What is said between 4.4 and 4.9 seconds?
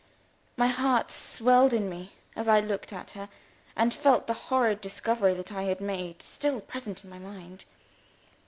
horrid